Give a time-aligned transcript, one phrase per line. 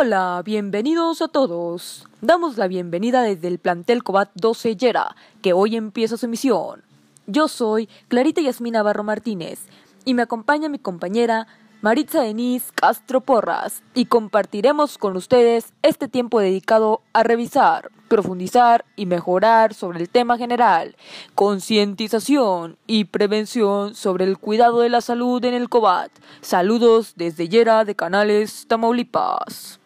[0.00, 2.06] Hola, bienvenidos a todos.
[2.20, 6.84] Damos la bienvenida desde el plantel Cobat 12 Yera, que hoy empieza su misión.
[7.26, 9.58] Yo soy Clarita Yasmina Barro Martínez
[10.04, 11.48] y me acompaña mi compañera
[11.80, 19.06] Maritza Denise Castro Porras y compartiremos con ustedes este tiempo dedicado a revisar, profundizar y
[19.06, 20.94] mejorar sobre el tema general,
[21.34, 26.12] concientización y prevención sobre el cuidado de la salud en el COBAT.
[26.40, 29.77] Saludos desde Yera de Canales, Tamaulipas.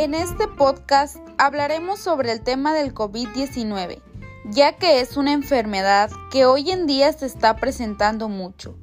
[0.00, 4.00] En este podcast hablaremos sobre el tema del COVID-19
[4.46, 8.78] ya que es una enfermedad que hoy en día se está presentando mucho.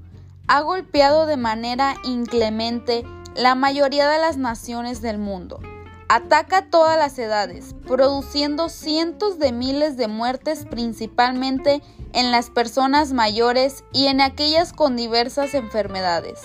[0.48, 3.04] Ha golpeado de manera inclemente
[3.36, 5.60] la mayoría de las naciones del mundo.
[6.08, 11.82] Ataca todas las edades, produciendo cientos de miles de muertes principalmente
[12.14, 16.40] en las personas mayores y en aquellas con diversas enfermedades.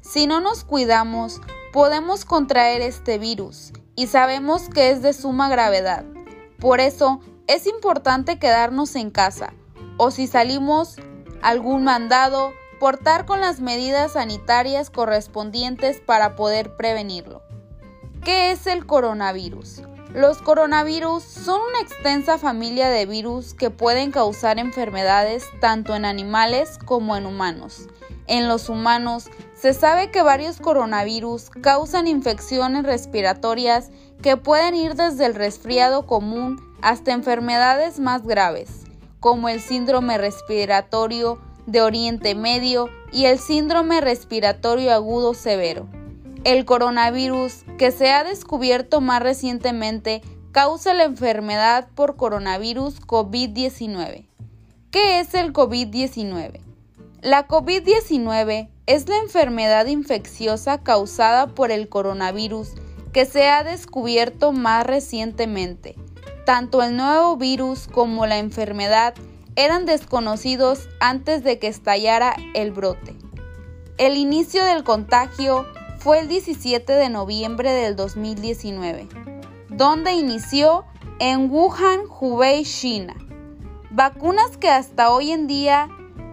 [0.00, 1.40] Si no nos cuidamos,
[1.72, 6.04] podemos contraer este virus y sabemos que es de suma gravedad.
[6.58, 9.52] Por eso es importante quedarnos en casa
[9.96, 10.96] o si salimos
[11.42, 17.42] algún mandado, portar con las medidas sanitarias correspondientes para poder prevenirlo.
[18.24, 19.82] ¿Qué es el coronavirus?
[20.14, 26.78] Los coronavirus son una extensa familia de virus que pueden causar enfermedades tanto en animales
[26.84, 27.88] como en humanos.
[28.26, 35.24] En los humanos se sabe que varios coronavirus causan infecciones respiratorias que pueden ir desde
[35.24, 38.82] el resfriado común hasta enfermedades más graves,
[39.18, 46.01] como el síndrome respiratorio de Oriente Medio y el síndrome respiratorio agudo severo.
[46.44, 54.26] El coronavirus, que se ha descubierto más recientemente, causa la enfermedad por coronavirus COVID-19.
[54.90, 56.60] ¿Qué es el COVID-19?
[57.20, 62.70] La COVID-19 es la enfermedad infecciosa causada por el coronavirus
[63.12, 65.94] que se ha descubierto más recientemente.
[66.44, 69.14] Tanto el nuevo virus como la enfermedad
[69.54, 73.14] eran desconocidos antes de que estallara el brote.
[73.96, 75.66] El inicio del contagio
[76.02, 79.08] fue el 17 de noviembre del 2019,
[79.68, 80.84] donde inició
[81.20, 83.14] en Wuhan, Hubei, China.
[83.90, 85.88] Vacunas que hasta hoy en día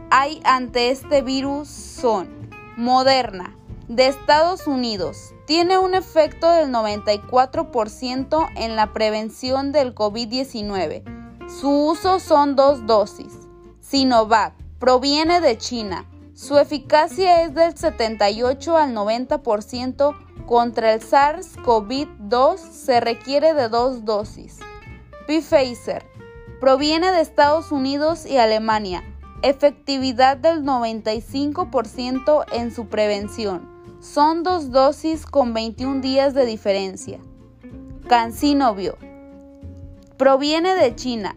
[0.09, 3.55] hay ante este virus son Moderna,
[3.87, 11.03] de Estados Unidos, tiene un efecto del 94% en la prevención del COVID-19.
[11.47, 13.33] Su uso son dos dosis.
[13.81, 16.08] Sinovac proviene de China.
[16.39, 20.15] Su eficacia es del 78 al 90%.
[20.45, 24.57] Contra el SARS-CoV-2 se requiere de dos dosis.
[25.27, 26.05] Pfizer
[26.61, 29.03] proviene de Estados Unidos y Alemania.
[29.41, 33.67] Efectividad del 95% en su prevención
[33.99, 37.19] son dos dosis con 21 días de diferencia.
[38.07, 38.97] Cancinovio.
[40.15, 41.35] Proviene de China.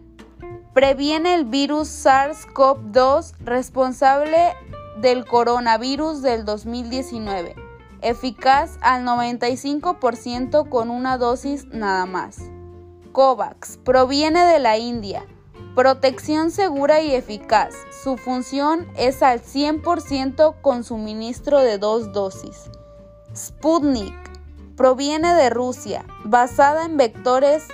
[0.73, 4.53] Previene el virus SARS-CoV-2 responsable
[4.97, 7.55] del coronavirus del 2019.
[8.01, 12.37] Eficaz al 95% con una dosis nada más.
[13.13, 13.77] COVAX.
[13.77, 15.25] Proviene de la India.
[15.75, 17.73] Protección segura y eficaz.
[18.03, 22.69] Su función es al 100% con suministro de dos dosis.
[23.35, 24.13] Sputnik
[24.75, 27.67] proviene de Rusia, basada en vectores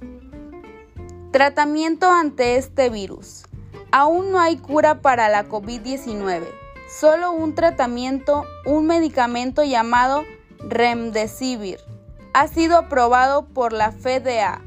[1.34, 3.42] Tratamiento ante este virus.
[3.90, 6.44] Aún no hay cura para la COVID-19,
[6.88, 10.22] solo un tratamiento, un medicamento llamado
[10.60, 11.81] Remdesivir,
[12.34, 14.62] ha sido aprobado por la FDA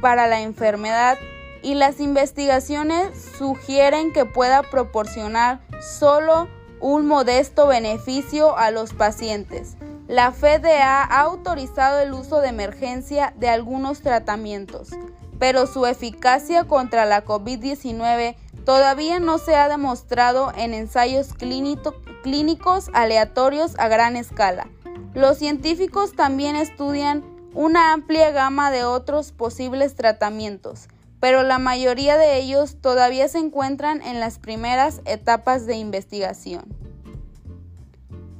[0.00, 1.18] para la enfermedad
[1.62, 6.48] y las investigaciones sugieren que pueda proporcionar solo
[6.80, 9.76] un modesto beneficio a los pacientes.
[10.08, 14.90] La FDA ha autorizado el uso de emergencia de algunos tratamientos
[15.38, 23.74] pero su eficacia contra la COVID-19 todavía no se ha demostrado en ensayos clínicos aleatorios
[23.78, 24.68] a gran escala.
[25.14, 27.24] Los científicos también estudian
[27.54, 30.88] una amplia gama de otros posibles tratamientos,
[31.18, 36.64] pero la mayoría de ellos todavía se encuentran en las primeras etapas de investigación.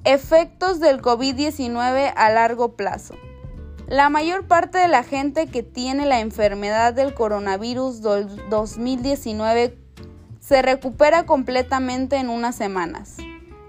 [0.05, 3.15] Efectos del COVID-19 a largo plazo.
[3.89, 9.79] La mayor parte de la gente que tiene la enfermedad del coronavirus 2019
[10.41, 13.17] se recupera completamente en unas semanas,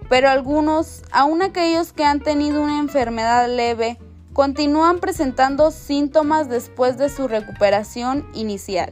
[0.10, 3.98] pero algunos, aun aquellos que han tenido una enfermedad leve,
[4.34, 8.92] continúan presentando síntomas después de su recuperación inicial.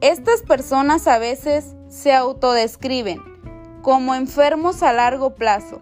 [0.00, 3.22] Estas personas a veces se autodescriben
[3.82, 5.80] como enfermos a largo plazo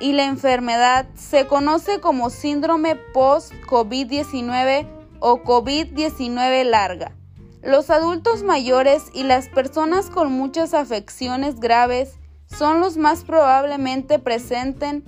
[0.00, 4.86] y la enfermedad se conoce como síndrome post-COVID-19
[5.20, 7.12] o COVID-19 larga.
[7.62, 15.04] Los adultos mayores y las personas con muchas afecciones graves son los más probablemente presenten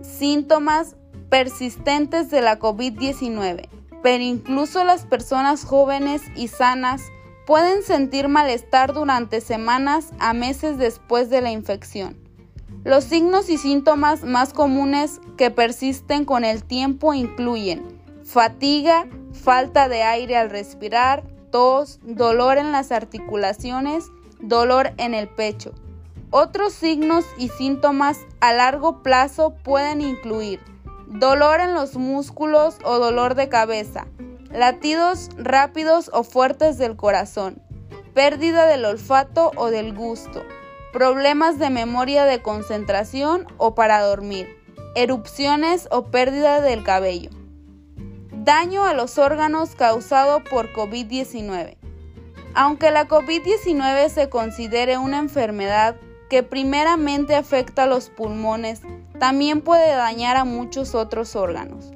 [0.00, 0.96] síntomas
[1.28, 3.68] persistentes de la COVID-19,
[4.02, 7.02] pero incluso las personas jóvenes y sanas
[7.44, 12.23] pueden sentir malestar durante semanas a meses después de la infección.
[12.84, 17.82] Los signos y síntomas más comunes que persisten con el tiempo incluyen
[18.24, 25.72] fatiga, falta de aire al respirar, tos, dolor en las articulaciones, dolor en el pecho.
[26.30, 30.60] Otros signos y síntomas a largo plazo pueden incluir
[31.06, 34.06] dolor en los músculos o dolor de cabeza,
[34.50, 37.62] latidos rápidos o fuertes del corazón,
[38.12, 40.42] pérdida del olfato o del gusto,
[40.94, 44.46] problemas de memoria de concentración o para dormir,
[44.94, 47.30] erupciones o pérdida del cabello.
[48.30, 51.76] Daño a los órganos causado por COVID-19.
[52.54, 55.96] Aunque la COVID-19 se considere una enfermedad
[56.30, 58.82] que primeramente afecta a los pulmones,
[59.18, 61.90] también puede dañar a muchos otros órganos.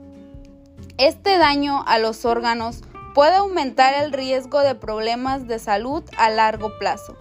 [0.97, 2.83] Este daño a los órganos
[3.15, 7.17] puede aumentar el riesgo de problemas de salud a largo plazo.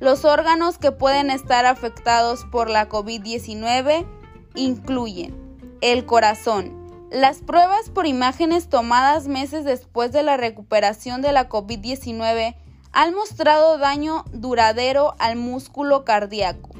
[0.00, 4.06] Los órganos que pueden estar afectados por la COVID-19
[4.54, 5.36] incluyen
[5.82, 6.80] el corazón.
[7.10, 12.56] Las pruebas por imágenes tomadas meses después de la recuperación de la COVID-19
[12.92, 16.70] han mostrado daño duradero al músculo cardíaco.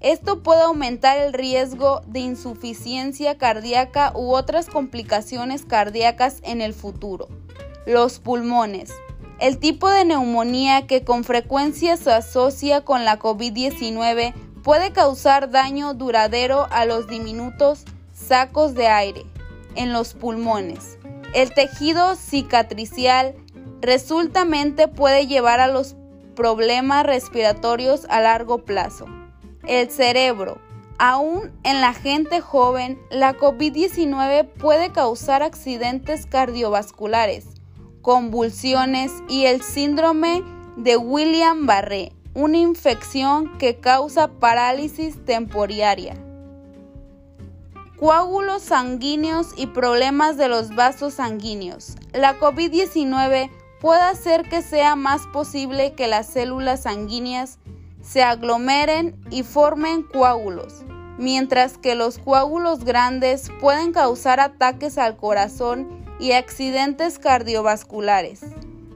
[0.00, 7.28] Esto puede aumentar el riesgo de insuficiencia cardíaca u otras complicaciones cardíacas en el futuro.
[7.86, 8.92] Los pulmones.
[9.42, 15.94] El tipo de neumonía que con frecuencia se asocia con la COVID-19 puede causar daño
[15.94, 17.84] duradero a los diminutos
[18.14, 19.26] sacos de aire
[19.74, 20.96] en los pulmones.
[21.34, 23.34] El tejido cicatricial
[23.80, 25.96] resultamente puede llevar a los
[26.36, 29.06] problemas respiratorios a largo plazo.
[29.66, 30.58] El cerebro.
[30.98, 37.48] Aún en la gente joven, la COVID-19 puede causar accidentes cardiovasculares,
[38.02, 40.42] convulsiones y el síndrome
[40.76, 46.16] de William Barré, una infección que causa parálisis temporaria.
[47.98, 51.94] Coágulos sanguíneos y problemas de los vasos sanguíneos.
[52.12, 53.48] La COVID-19
[53.80, 57.58] puede hacer que sea más posible que las células sanguíneas
[58.00, 60.84] se aglomeren y formen coágulos,
[61.18, 68.40] mientras que los coágulos grandes pueden causar ataques al corazón y accidentes cardiovasculares.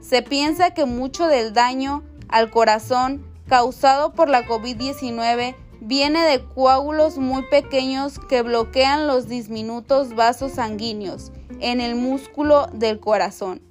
[0.01, 7.17] Se piensa que mucho del daño al corazón causado por la COVID-19 Viene de coágulos
[7.19, 13.61] muy pequeños que bloquean los diminutos vasos sanguíneos en el músculo del corazón.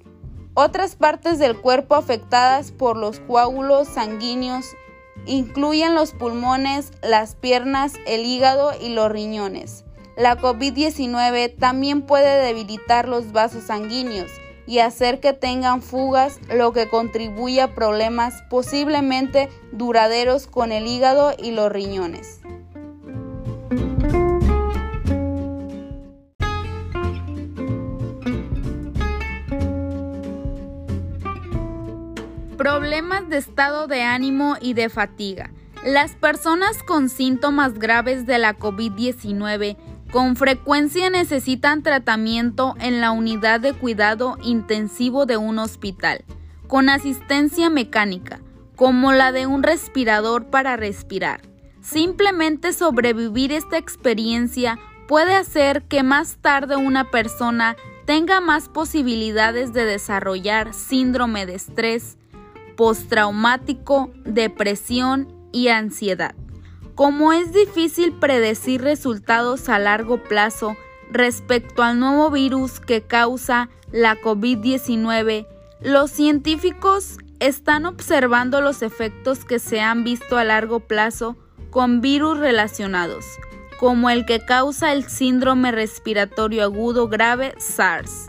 [0.53, 4.65] Otras partes del cuerpo afectadas por los coágulos sanguíneos
[5.25, 9.83] incluyen los pulmones, las piernas, el hígado y los riñones.
[10.17, 14.31] La COVID-19 también puede debilitar los vasos sanguíneos
[14.65, 21.35] y hacer que tengan fugas, lo que contribuye a problemas posiblemente duraderos con el hígado
[21.37, 22.41] y los riñones.
[32.57, 35.51] Problemas de estado de ánimo y de fatiga.
[35.85, 39.77] Las personas con síntomas graves de la COVID-19
[40.11, 46.23] con frecuencia necesitan tratamiento en la unidad de cuidado intensivo de un hospital,
[46.67, 48.39] con asistencia mecánica,
[48.75, 51.41] como la de un respirador para respirar.
[51.81, 59.85] Simplemente sobrevivir esta experiencia puede hacer que más tarde una persona tenga más posibilidades de
[59.85, 62.17] desarrollar síndrome de estrés,
[62.75, 66.35] postraumático, depresión y ansiedad.
[66.97, 70.75] Como es difícil predecir resultados a largo plazo
[71.11, 75.45] respecto al nuevo virus que causa la COVID-19,
[75.79, 81.37] los científicos están observando los efectos que se han visto a largo plazo
[81.69, 83.25] con virus relacionados,
[83.79, 88.25] como el que causa el síndrome respiratorio agudo grave SARS.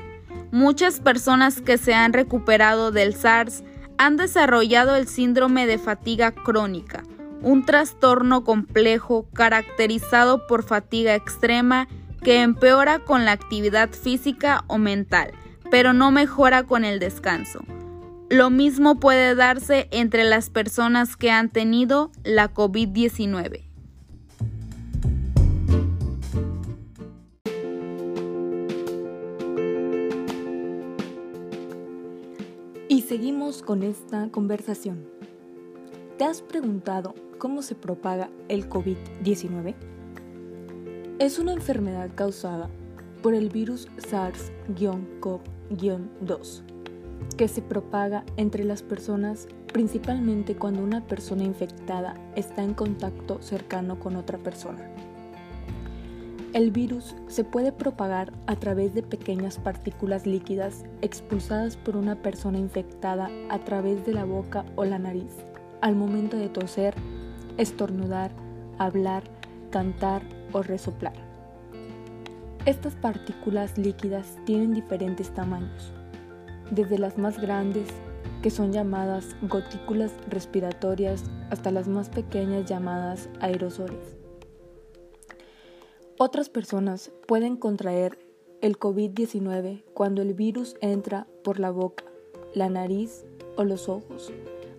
[0.50, 3.64] Muchas personas que se han recuperado del SARS
[3.96, 7.02] han desarrollado el síndrome de fatiga crónica,
[7.42, 11.88] un trastorno complejo caracterizado por fatiga extrema
[12.22, 15.32] que empeora con la actividad física o mental,
[15.70, 17.60] pero no mejora con el descanso.
[18.28, 23.64] Lo mismo puede darse entre las personas que han tenido la COVID-19.
[32.90, 35.06] Y seguimos con esta conversación.
[36.18, 39.74] ¿Te has preguntado cómo se propaga el COVID-19?
[41.18, 42.68] Es una enfermedad causada
[43.22, 46.62] por el virus SARS-CoV-2
[47.36, 54.00] que se propaga entre las personas principalmente cuando una persona infectada está en contacto cercano
[54.00, 54.90] con otra persona.
[56.54, 62.58] El virus se puede propagar a través de pequeñas partículas líquidas expulsadas por una persona
[62.58, 65.32] infectada a través de la boca o la nariz
[65.80, 66.94] al momento de toser,
[67.58, 68.30] estornudar,
[68.78, 69.24] hablar,
[69.70, 70.22] cantar
[70.52, 71.14] o resoplar.
[72.64, 75.92] Estas partículas líquidas tienen diferentes tamaños,
[76.70, 77.88] desde las más grandes,
[78.42, 84.16] que son llamadas gotículas respiratorias, hasta las más pequeñas llamadas aerosoles.
[86.18, 88.18] Otras personas pueden contraer
[88.60, 92.04] el COVID-19 cuando el virus entra por la boca,
[92.54, 93.24] la nariz
[93.56, 94.32] o los ojos,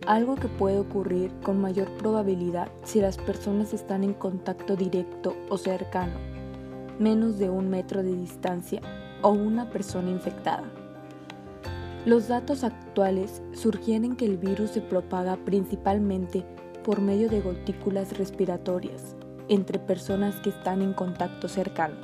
[0.05, 5.57] algo que puede ocurrir con mayor probabilidad si las personas están en contacto directo o
[5.57, 6.13] cercano,
[6.99, 8.81] menos de un metro de distancia
[9.21, 10.63] o una persona infectada.
[12.05, 16.45] Los datos actuales sugieren que el virus se propaga principalmente
[16.83, 19.15] por medio de gotículas respiratorias,
[19.49, 21.97] entre personas que están en contacto cercano.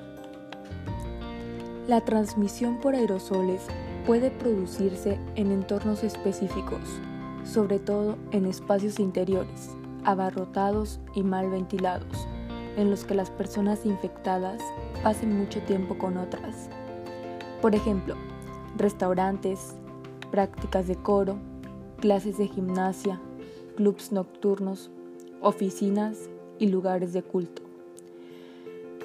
[1.87, 3.61] La transmisión por aerosoles
[4.05, 6.81] puede producirse en entornos específicos,
[7.45, 9.69] sobre todo en espacios interiores,
[10.03, 12.27] abarrotados y mal ventilados,
[12.75, 14.61] en los que las personas infectadas
[15.03, 16.69] pasen mucho tiempo con otras.
[17.61, 18.15] Por ejemplo,
[18.77, 19.75] restaurantes,
[20.31, 21.37] prácticas de coro,
[22.01, 23.21] clases de gimnasia,
[23.77, 24.89] clubs nocturnos,
[25.41, 27.61] oficinas y lugares de culto.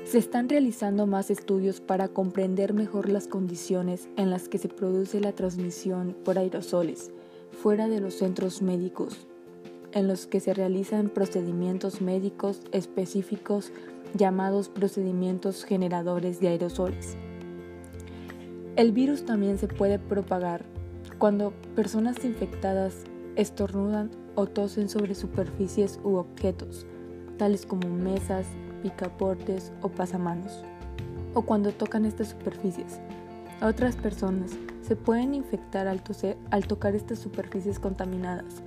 [0.04, 5.20] Se están realizando más estudios para comprender mejor las condiciones en las que se produce
[5.20, 7.12] la transmisión por aerosoles
[7.62, 9.26] fuera de los centros médicos,
[9.92, 13.70] en los que se realizan procedimientos médicos específicos
[14.14, 17.16] llamados procedimientos generadores de aerosoles.
[18.76, 20.64] El virus también se puede propagar
[21.18, 23.04] cuando personas infectadas
[23.36, 26.86] estornudan o tosen sobre superficies u objetos,
[27.36, 28.46] tales como mesas,
[28.82, 30.62] picaportes o pasamanos,
[31.34, 33.00] o cuando tocan estas superficies.
[33.60, 36.02] Otras personas se pueden infectar al,
[36.66, 38.62] tocar estas superficies contaminadas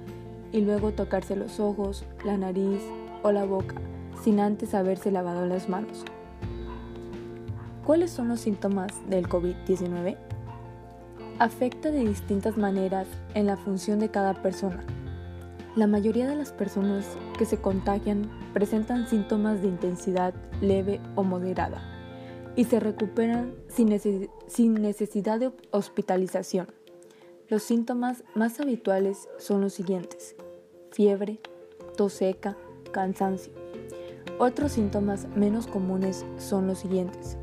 [0.52, 2.82] y luego tocarse los ojos, la nariz
[3.24, 3.76] o la boca
[4.24, 6.06] sin antes haberse lavado las manos.
[7.86, 10.16] ¿Cuáles son los síntomas del COVID-19?
[11.40, 14.84] Afecta de distintas maneras en la función de cada persona.
[15.76, 17.06] La mayoría de las personas
[17.38, 21.82] que se contagian presentan síntomas de intensidad leve o moderada
[22.56, 23.90] y se recuperan sin,
[24.62, 26.68] necesidad de hospitalización.
[27.50, 30.36] Los síntomas más habituales son los siguientes.
[30.92, 31.40] Fiebre,
[31.98, 32.56] tos seca,
[32.92, 33.52] cansancio.
[34.40, 37.38] Otros síntomas menos comunes son los siguientes.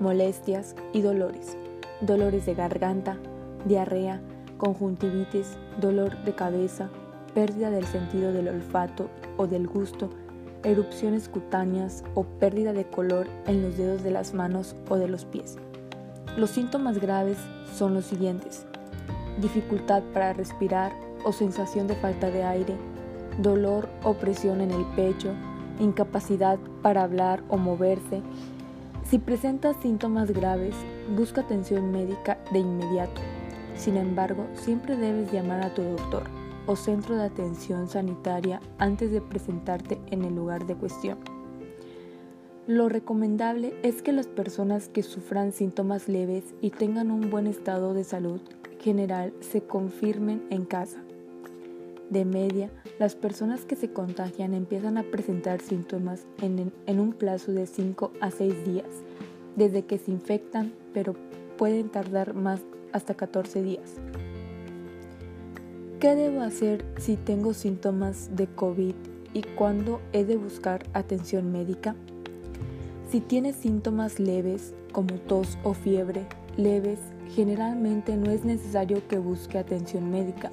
[0.00, 1.56] Molestias y dolores.
[2.00, 3.18] Dolores de garganta,
[3.66, 4.20] diarrea,
[4.56, 6.90] conjuntivitis, dolor de cabeza,
[7.34, 10.10] pérdida del sentido del olfato o del gusto,
[10.62, 15.24] erupciones cutáneas o pérdida de color en los dedos de las manos o de los
[15.24, 15.56] pies.
[16.36, 17.38] Los síntomas graves
[17.74, 18.66] son los siguientes.
[19.40, 20.92] Dificultad para respirar
[21.24, 22.76] o sensación de falta de aire,
[23.38, 25.32] dolor o presión en el pecho,
[25.80, 28.20] incapacidad para hablar o moverse.
[29.04, 30.74] Si presentas síntomas graves,
[31.16, 33.22] busca atención médica de inmediato.
[33.74, 36.24] Sin embargo, siempre debes llamar a tu doctor
[36.66, 41.35] o centro de atención sanitaria antes de presentarte en el lugar de cuestión.
[42.66, 47.94] Lo recomendable es que las personas que sufran síntomas leves y tengan un buen estado
[47.94, 48.40] de salud
[48.80, 50.98] general se confirmen en casa.
[52.10, 57.68] De media, las personas que se contagian empiezan a presentar síntomas en, un plazo de
[57.68, 58.88] 5 a 6 días,
[59.54, 61.14] desde que se infectan, pero
[61.56, 63.94] pueden tardar más hasta 14 días.
[66.00, 68.94] ¿Qué debo hacer si tengo síntomas de COVID
[69.34, 71.94] y cuándo he de buscar atención médica?
[73.08, 76.98] Si tienes síntomas leves como tos o fiebre leves,
[77.34, 80.50] generalmente no es necesario que busque atención médica.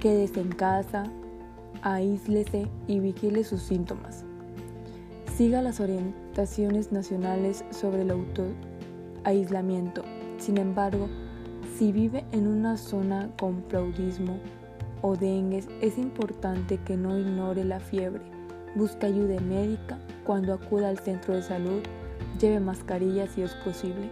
[0.00, 1.04] Quédese en casa,
[1.82, 4.24] aíslese y vigile sus síntomas.
[5.36, 10.02] Siga las orientaciones nacionales sobre el autoaislamiento.
[10.38, 11.08] Sin embargo,
[11.78, 14.40] si vive en una zona con plaudismo
[15.00, 18.31] o dengue, es importante que no ignore la fiebre.
[18.74, 21.82] Busque ayuda médica cuando acuda al centro de salud.
[22.40, 24.10] Lleve mascarilla si es posible.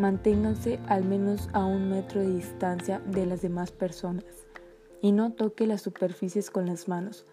[0.00, 4.24] Manténganse al menos a un metro de distancia de las demás personas
[5.00, 7.26] y no toque las superficies con las manos.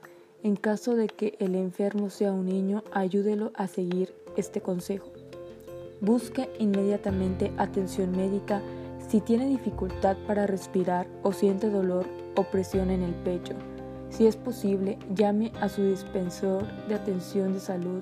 [0.43, 5.11] En caso de que el enfermo sea un niño, ayúdelo a seguir este consejo.
[6.01, 8.61] Busque inmediatamente atención médica
[9.07, 13.55] si tiene dificultad para respirar o siente dolor o presión en el pecho.
[14.09, 18.01] Si es posible, llame a su dispensor de atención de salud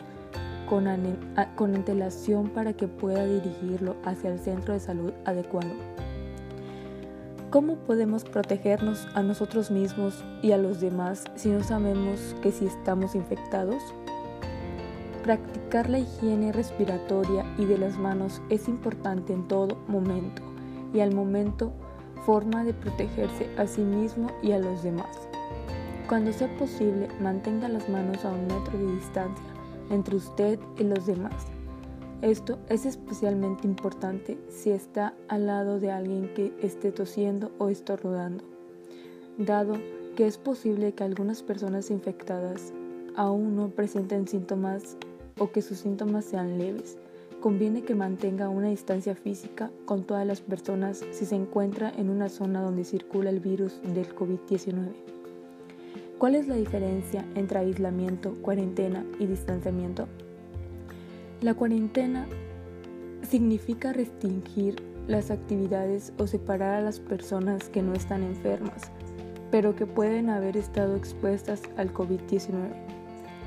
[0.69, 0.85] con,
[1.55, 5.71] con antelación para que pueda dirigirlo hacia el centro de salud adecuado.
[7.49, 12.65] ¿Cómo podemos protegernos a nosotros mismos y a los demás si no sabemos que si
[12.65, 13.81] estamos infectados?
[15.23, 20.41] Practicar la higiene respiratoria y de las manos es importante en todo momento
[20.93, 21.71] y al momento
[22.25, 25.26] forma de protegerse a sí mismo y a los demás.
[26.07, 29.45] Cuando sea posible, mantenga las manos a un metro de distancia
[29.89, 31.33] entre usted y los demás.
[32.21, 38.43] Esto es especialmente importante si está al lado de alguien que esté tosiendo o estornudando,
[39.37, 39.75] dado
[40.15, 42.73] que es posible que algunas personas infectadas
[43.15, 44.97] aún no presenten síntomas
[45.37, 46.97] o que sus síntomas sean leves
[47.41, 52.29] Conviene que mantenga una distancia física con todas las personas si se encuentra en una
[52.29, 55.16] zona donde circula el virus del COVID-19.
[56.17, 60.07] ¿Cuál es la diferencia entre aislamiento, cuarentena y distanciamiento?
[61.41, 62.25] La cuarentena
[63.21, 68.91] significa restringir las actividades o separar a las personas que no están enfermas,
[69.51, 72.71] pero que pueden haber estado expuestas al COVID-19.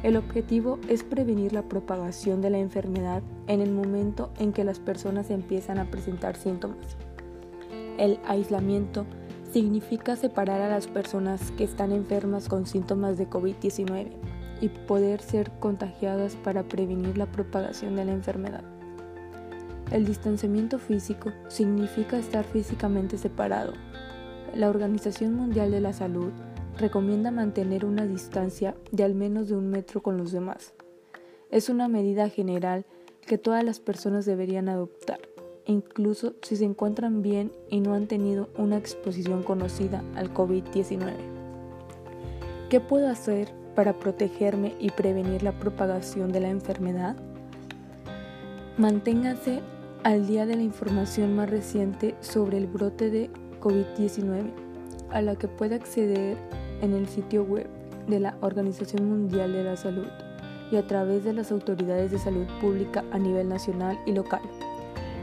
[0.04, 4.78] El objetivo es prevenir la propagación de la enfermedad en el momento en que las
[4.78, 6.96] personas empiezan a presentar síntomas.
[7.98, 9.06] El aislamiento
[9.52, 14.10] significa separar a las personas que están enfermas con síntomas de COVID-19
[14.60, 18.62] y poder ser contagiadas para prevenir la propagación de la enfermedad.
[19.90, 23.72] El distanciamiento físico significa estar físicamente separado.
[24.54, 26.30] La Organización Mundial de la Salud
[26.78, 30.74] recomienda mantener una distancia de al menos de un metro con los demás.
[31.50, 32.86] Es una medida general
[33.26, 35.20] que todas las personas deberían adoptar,
[35.70, 41.14] incluso si se encuentran bien y no han tenido una exposición conocida al COVID-19.
[42.68, 47.16] ¿Qué puedo hacer para protegerme y prevenir la propagación de la enfermedad?
[48.76, 49.60] Manténgase
[50.04, 53.30] al día de la información más reciente sobre el brote de
[53.60, 54.50] COVID-19,
[55.10, 56.36] a la que puede acceder
[56.80, 57.68] en el sitio web
[58.06, 60.08] de la Organización Mundial de la Salud
[60.70, 64.42] y a través de las autoridades de salud pública a nivel nacional y local.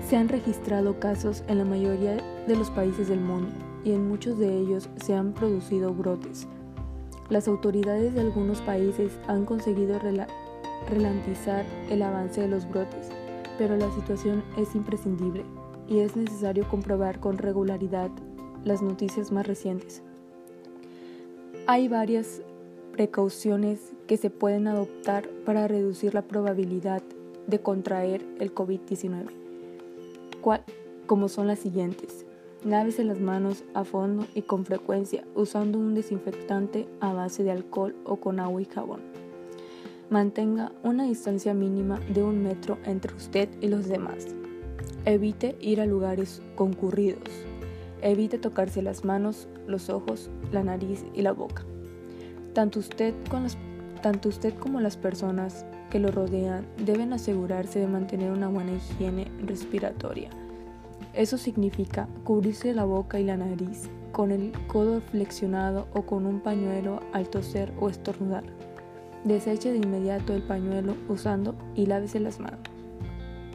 [0.08, 2.16] Se han registrado casos en la mayoría
[2.48, 3.52] de los países del mundo
[3.84, 6.48] y en muchos de ellos se han producido brotes.
[7.28, 13.10] Las autoridades de algunos países han conseguido ralentizar el avance de los brotes,
[13.58, 15.44] pero la situación es imprescindible
[15.90, 18.10] y es necesario comprobar con regularidad
[18.64, 20.04] las noticias más recientes.
[21.66, 22.42] Hay varias
[22.94, 27.04] precauciones que se pueden adoptar para reducir la probabilidad
[27.48, 29.47] de contraer el COVID-19,
[31.06, 32.26] como son las siguientes.
[32.64, 37.96] Lávese las manos a fondo y con frecuencia usando un desinfectante a base de alcohol
[38.06, 39.02] o con agua y jabón.
[40.10, 44.28] Mantenga una distancia mínima de un metro entre usted y los demás.
[45.06, 47.30] Evite ir a lugares concurridos.
[48.02, 51.66] Evite tocarse las manos, los ojos, la nariz y la boca.
[52.54, 53.14] Tanto usted,
[54.02, 59.32] tanto usted como las personas que lo rodean deben asegurarse de mantener una buena higiene
[59.46, 60.30] respiratoria.
[61.14, 66.42] Eso significa cubrirse la boca y la nariz con el codo flexionado o con un
[66.42, 68.44] pañuelo al toser o estornudar.
[69.24, 72.60] Deseche de inmediato el pañuelo usando y lávese las manos.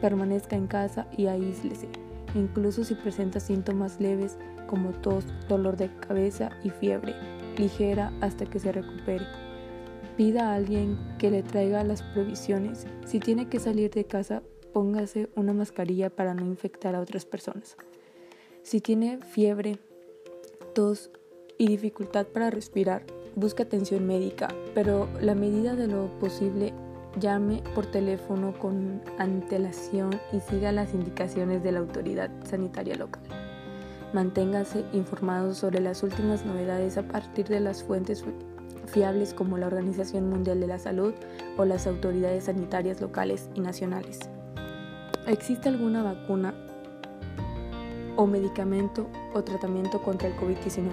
[0.01, 1.87] Permanezca en casa y aíslese,
[2.35, 7.13] incluso si presenta síntomas leves como tos, dolor de cabeza y fiebre,
[7.57, 9.25] ligera hasta que se recupere.
[10.17, 12.85] Pida a alguien que le traiga las provisiones.
[13.05, 17.77] Si tiene que salir de casa, póngase una mascarilla para no infectar a otras personas.
[18.61, 19.79] Si tiene fiebre,
[20.73, 21.11] tos
[21.57, 26.73] y dificultad para respirar, busque atención médica, pero la medida de lo posible
[27.19, 33.23] llame por teléfono con antelación y siga las indicaciones de la autoridad sanitaria local.
[34.13, 38.23] Manténgase informado sobre las últimas novedades a partir de las fuentes
[38.85, 41.13] fiables como la Organización Mundial de la Salud
[41.57, 44.19] o las autoridades sanitarias locales y nacionales.
[45.27, 46.53] ¿Existe alguna vacuna
[48.15, 50.89] o medicamento o tratamiento contra el COVID-19?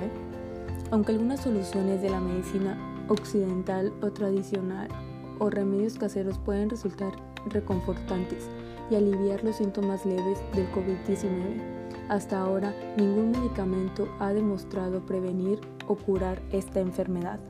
[0.91, 4.89] Aunque algunas soluciones de la medicina occidental o tradicional
[5.39, 7.13] o remedios caseros pueden resultar
[7.47, 8.49] reconfortantes
[8.91, 15.97] y aliviar los síntomas leves del COVID-19, hasta ahora ningún medicamento ha demostrado prevenir o
[15.97, 17.41] curar esta enfermedad.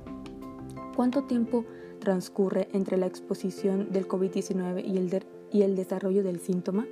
[0.94, 1.64] ¿Cuánto tiempo
[2.00, 6.87] transcurre entre la exposición del COVID-19 y el, y el desarrollo del síntoma?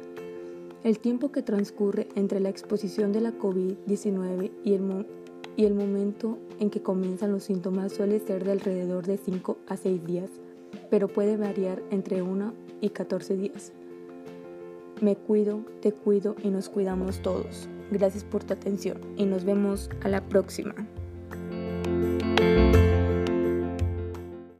[0.85, 5.07] El tiempo que transcurre entre la exposición de la COVID-19 y el,
[5.57, 9.77] y el momento en que comienzan los síntomas suele ser de alrededor de 5 a
[9.77, 10.31] 6 días,
[10.91, 13.73] pero puede variar entre 1 y 14 días.
[15.01, 17.69] Me cuido, te cuido y nos cuidamos todos.
[17.91, 20.75] Gracias por tu atención y nos vemos a la próxima.